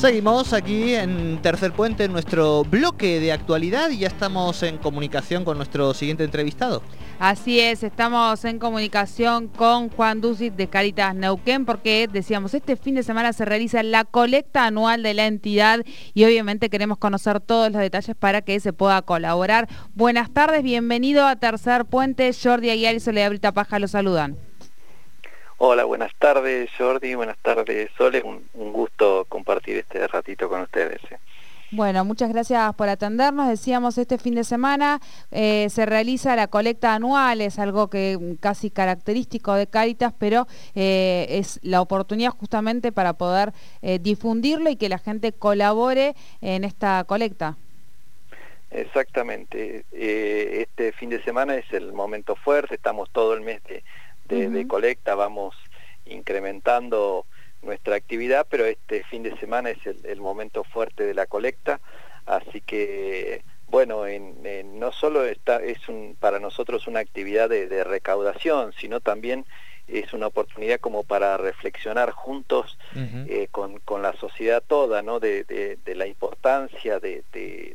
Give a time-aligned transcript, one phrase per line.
[0.00, 5.44] Seguimos aquí en Tercer Puente, en nuestro bloque de actualidad y ya estamos en comunicación
[5.44, 6.82] con nuestro siguiente entrevistado.
[7.18, 12.94] Así es, estamos en comunicación con Juan Dusit de Caritas Neuquén porque decíamos, este fin
[12.94, 17.70] de semana se realiza la colecta anual de la entidad y obviamente queremos conocer todos
[17.70, 19.68] los detalles para que se pueda colaborar.
[19.94, 24.49] Buenas tardes, bienvenido a Tercer Puente, Jordi Aguiar y Soledad Brita Paja lo saludan.
[25.62, 30.98] Hola, buenas tardes Jordi, buenas tardes Sole, un, gusto compartir este ratito con ustedes.
[31.10, 31.18] Eh.
[31.70, 33.46] Bueno, muchas gracias por atendernos.
[33.46, 35.00] Decíamos, este fin de semana
[35.30, 41.26] eh, se realiza la colecta anual, es algo que casi característico de Caritas, pero eh,
[41.28, 43.52] es la oportunidad justamente para poder
[44.00, 47.58] difundirlo y que la gente colabore en esta colecta.
[48.70, 49.84] Exactamente.
[49.92, 53.84] este fin de semana es el momento fuerte, estamos todo el mes de
[54.30, 55.54] de, colecta vamos
[56.06, 57.26] incrementando
[57.62, 61.80] nuestra actividad, pero este fin de semana es el, momento fuerte de la colecta,
[62.26, 68.72] así que bueno, en, no solo está, es un, para nosotros una actividad de, recaudación,
[68.72, 69.44] sino también
[69.86, 75.20] es una oportunidad como para reflexionar juntos eh, con, con, la sociedad toda, ¿no?
[75.20, 77.22] De, de la importancia de,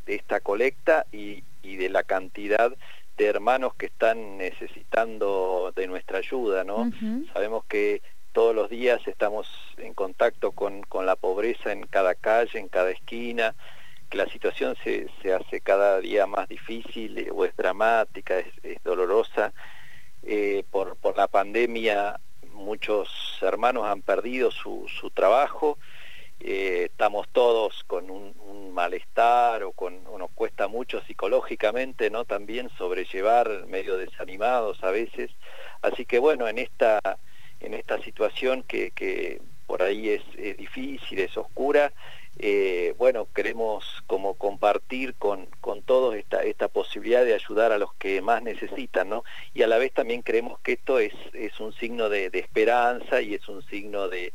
[0.05, 2.73] esta colecta y, y de la cantidad
[3.17, 6.91] de hermanos que están necesitando de nuestra ayuda, ¿no?
[7.33, 8.01] Sabemos que
[8.33, 12.91] todos los días estamos en contacto con, con, la pobreza en cada calle, en cada
[12.91, 13.55] esquina,
[14.09, 18.83] que la situación se, se hace cada día más difícil eh, o es dramática, es,
[18.83, 19.53] dolorosa.
[20.23, 22.19] Eh, por, por la pandemia
[22.55, 25.77] muchos hermanos han perdido su, su trabajo,
[26.39, 28.33] eh, estamos todos con un,
[28.75, 32.25] malestar o, con, nos cuesta mucho psicológicamente, ¿no?
[32.25, 35.31] También sobrellevar medio desanimados a veces.
[35.81, 36.99] Así que bueno, en esta,
[37.61, 41.91] en esta situación que, que por ahí es, difícil, es oscura,
[42.37, 47.93] eh, bueno, queremos como compartir con, con todos esta, esta posibilidad de ayudar a los
[47.95, 49.23] que más necesitan, ¿no?
[49.53, 53.33] Y a la vez también creemos que esto es, es un signo de, esperanza y
[53.33, 54.33] es un signo de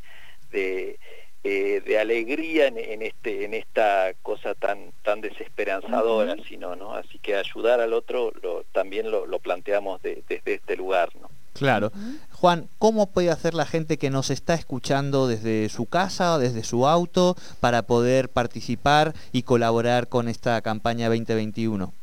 [1.43, 7.35] eh, de alegría en, este en esta cosa tan tan desesperanzadora sino no así que
[7.35, 11.93] ayudar al otro lo, también lo, planteamos desde este lugar no claro.
[12.33, 16.63] Juan cómo puede hacer la gente que nos está escuchando desde su casa o desde
[16.63, 21.95] su auto para poder participar y colaborar con esta campaña 2021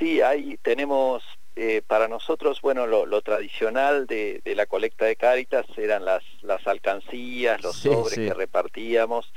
[0.00, 1.22] sí ahí tenemos
[1.54, 7.62] eh, para nosotros, bueno, lo, tradicional de, la colecta de Cáritas eran las, las alcancías,
[7.62, 9.32] los sobres que repartíamos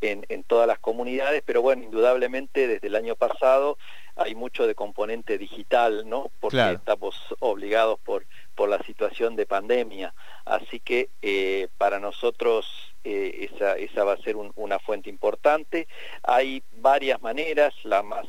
[0.00, 3.78] en, en, todas las comunidades, pero bueno, indudablemente desde el año pasado
[4.16, 6.30] hay mucho de componente digital, ¿no?
[6.40, 10.12] Porque estamos obligados por, por la situación de pandemia.
[10.44, 12.66] Así que eh, para nosotros
[13.04, 15.88] eh, esa, esa va a ser una fuente importante.
[16.22, 18.26] Hay varias maneras, la más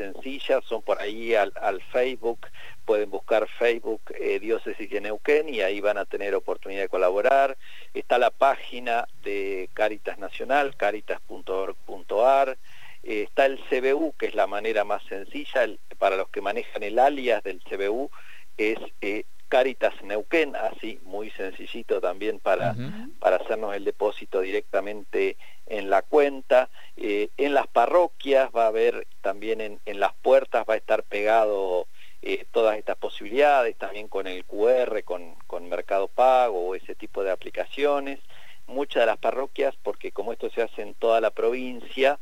[0.00, 2.46] sencillas, son por ahí al, Facebook,
[2.84, 7.58] pueden buscar Facebook eh, Diócesis de Neuquén y ahí van a tener oportunidad de colaborar.
[7.92, 12.56] Está la página de Caritas Nacional, caritas.org.ar.
[13.02, 15.66] Eh, está el CBU, que es la manera más sencilla,
[15.98, 18.10] para los que manejan el alias del CBU,
[18.56, 22.76] es eh, Caritas Neuquén, así muy sencillito también para,
[23.18, 26.70] para hacernos el depósito directamente en la cuenta.
[26.96, 31.02] Eh, en las parroquias va a haber también en, en las puertas, va a estar
[31.02, 31.88] pegado
[32.22, 37.24] eh, todas estas posibilidades, también con el QR, con, con Mercado Pago o ese tipo
[37.24, 38.20] de aplicaciones.
[38.68, 42.20] Muchas de las parroquias, porque como esto se hace en toda la provincia,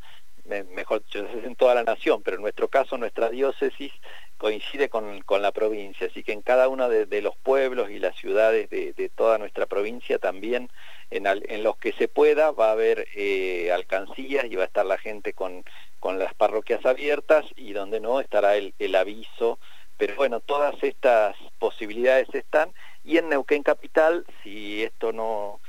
[0.75, 3.93] mejor dicho, en toda la nación, pero en nuestro caso, nuestra diócesis
[4.39, 8.71] coincide con, la provincia, así que en cada uno de, los pueblos y las ciudades
[8.71, 10.71] de, toda nuestra provincia también,
[11.11, 14.99] en, los que se pueda, va a haber eh, alcancías y va a estar la
[14.99, 15.65] gente con,
[16.01, 19.59] con las parroquias abiertas y donde no estará el, el aviso,
[19.97, 22.73] pero bueno, todas estas posibilidades están
[23.05, 25.61] y en Neuquén Capital, si esto no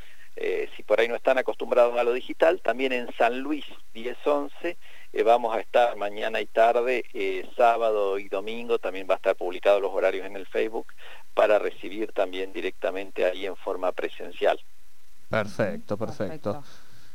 [0.42, 4.78] eh, si por ahí no están acostumbrados a lo digital, también en San Luis 10-11
[5.12, 9.36] eh, vamos a estar mañana y tarde, eh, sábado y domingo, también va a estar
[9.36, 10.88] publicados los horarios en el Facebook
[11.34, 14.60] para recibir también directamente ahí en forma presencial.
[15.30, 16.64] Perfecto, perfecto.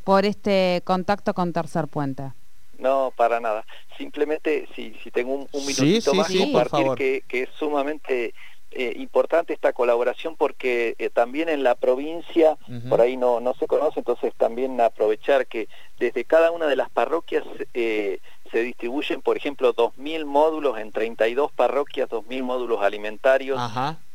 [0.04, 2.32] por este contacto con Tercer Puente.
[2.80, 3.66] No, para nada.
[3.98, 8.34] Simplemente, si, si tengo un, minutito más, compartir que, es sumamente
[8.72, 12.58] eh, importante esta colaboración porque eh, también en la provincia,
[12.88, 15.68] por ahí no, no se conoce, entonces también aprovechar que
[16.00, 17.44] desde cada una de las parroquias
[17.74, 18.20] eh,
[18.52, 23.60] se distribuyen, por ejemplo, 2.000 módulos en 32 parroquias, 2.000 módulos alimentarios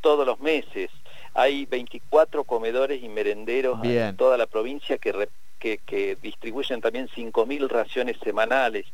[0.00, 0.90] todos los meses.
[1.34, 5.12] Hay 24 comedores y merenderos en toda la provincia que
[5.64, 8.86] que, distribuyen también 5.000 raciones semanales.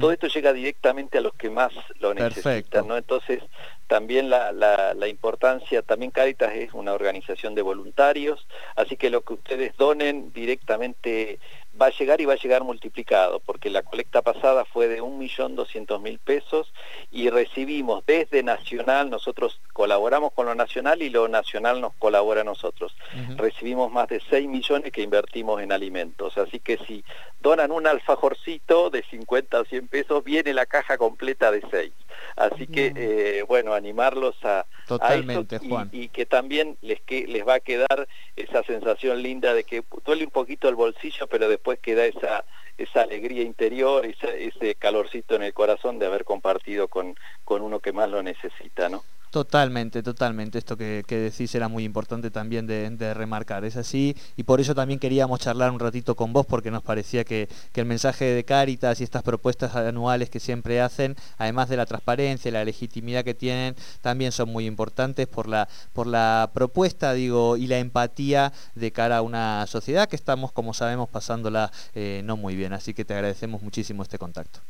[0.00, 2.96] Todo esto llega directamente a los que más lo necesitan, ¿no?
[2.96, 3.42] Entonces,
[3.86, 9.34] también la, la, importancia, también Caritas es una organización de voluntarios, así que lo que
[9.34, 11.38] ustedes donen directamente
[11.80, 16.18] va a llegar y va a llegar multiplicado, porque la colecta pasada fue de 1.200.000
[16.18, 16.72] pesos
[17.10, 22.44] y recibimos desde Nacional, nosotros colaboramos con lo Nacional y lo Nacional nos colabora a
[22.44, 22.94] nosotros.
[23.36, 27.04] Recibimos más de 6 millones que invertimos en alimentos, así que si
[27.40, 31.92] donan un alfajorcito de 50 o 100 pesos, viene la caja completa de 6.
[32.36, 35.88] Así que, eh, bueno, animarlos a, Totalmente, Juan.
[35.92, 40.24] Y, que también les, que, les va a quedar esa sensación linda de que duele
[40.24, 42.44] un poquito el bolsillo, pero después queda esa,
[42.78, 47.92] esa alegría interior, ese calorcito en el corazón de haber compartido con, con uno que
[47.92, 49.02] más lo necesita, ¿no?
[49.36, 50.56] Totalmente, totalmente.
[50.56, 53.66] Esto que, decís era muy importante también de, remarcar.
[53.66, 57.22] Es así y por eso también queríamos charlar un ratito con vos porque nos parecía
[57.22, 61.84] que, el mensaje de Cáritas y estas propuestas anuales que siempre hacen, además de la
[61.84, 67.66] transparencia y la legitimidad que tienen, también son muy importantes por la, propuesta digo, y
[67.66, 72.56] la empatía de cara a una sociedad que estamos, como sabemos, pasándola eh, no muy
[72.56, 72.72] bien.
[72.72, 74.60] Así que te agradecemos muchísimo este contacto.